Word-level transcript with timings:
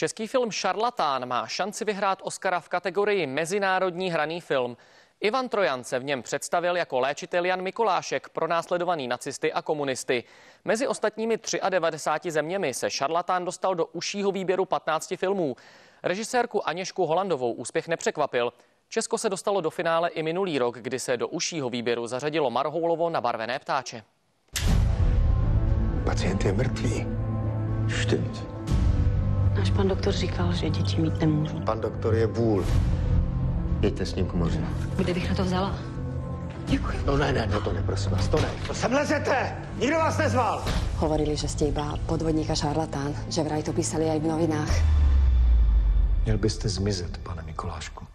Český 0.00 0.26
film 0.26 0.50
Šarlatán 0.50 1.28
má 1.28 1.46
šanci 1.46 1.84
vyhrát 1.84 2.18
Oscara 2.22 2.60
v 2.60 2.68
kategorii 2.68 3.26
Mezinárodní 3.26 4.10
hraný 4.10 4.40
film. 4.40 4.76
Ivan 5.20 5.48
Trojan 5.48 5.84
se 5.84 5.98
v 5.98 6.04
něm 6.04 6.22
představil 6.22 6.76
jako 6.76 7.00
léčitel 7.00 7.44
Jan 7.44 7.62
Mikolášek, 7.62 8.28
pro 8.28 8.48
následovaný 8.48 9.08
nacisty 9.08 9.52
a 9.52 9.62
komunisty. 9.62 10.24
Mezi 10.64 10.86
ostatními 10.86 11.38
93 11.68 12.30
zeměmi 12.30 12.74
se 12.74 12.90
Šarlatán 12.90 13.44
dostal 13.44 13.74
do 13.74 13.86
užšího 13.86 14.32
výběru 14.32 14.64
15 14.64 15.14
filmů. 15.16 15.56
Režisérku 16.02 16.68
Aněšku 16.68 17.06
Holandovou 17.06 17.52
úspěch 17.52 17.88
nepřekvapil. 17.88 18.52
Česko 18.88 19.18
se 19.18 19.28
dostalo 19.28 19.60
do 19.60 19.70
finále 19.70 20.08
i 20.08 20.22
minulý 20.22 20.58
rok, 20.58 20.78
kdy 20.78 20.98
se 20.98 21.16
do 21.16 21.28
užšího 21.28 21.70
výběru 21.70 22.06
zařadilo 22.06 22.50
Marhoulovo 22.50 23.10
na 23.10 23.20
barvené 23.20 23.58
ptáče. 23.58 24.02
Pacient 26.04 26.44
je 26.44 26.52
mrtvý. 26.52 27.06
Stimmt. 28.02 28.59
Doktor 29.90 30.12
říkal, 30.12 30.52
že 30.52 30.70
děti 30.70 31.02
mít 31.02 31.20
nemůžu. 31.20 31.60
Pan 31.60 31.80
doktor 31.80 32.14
je 32.14 32.26
vůl. 32.26 32.64
Jeďte 33.80 34.06
s 34.06 34.14
ním 34.14 34.26
k 34.26 34.34
moři. 34.34 34.60
Kde 34.96 35.14
bych 35.14 35.28
na 35.28 35.34
to 35.34 35.44
vzala? 35.44 35.74
Děkuji. 36.66 36.98
No 37.06 37.16
ne, 37.16 37.32
ne, 37.32 37.48
no 37.52 37.60
to 37.60 37.72
ne, 37.72 37.82
prosím 37.82 38.12
vás, 38.12 38.28
to 38.28 38.40
ne. 38.40 38.48
To 38.66 38.74
sem 38.74 38.92
lezete! 38.92 39.56
Nikdo 39.80 39.96
vás 39.96 40.18
nezval! 40.18 40.64
Hovorili, 40.96 41.34
že 41.36 41.48
ste 41.50 41.74
iba 41.74 41.98
podvodník 42.06 42.50
a 42.50 42.54
šarlatán, 42.54 43.10
že 43.26 43.42
vraj 43.42 43.66
to 43.66 43.74
písali 43.74 44.06
aj 44.06 44.22
v 44.22 44.26
novinách. 44.30 44.72
Měl 46.24 46.38
byste 46.38 46.68
zmizet, 46.68 47.18
pane 47.18 47.42
Mikolášku. 47.42 48.09